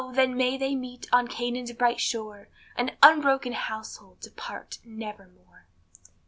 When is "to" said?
4.21-4.31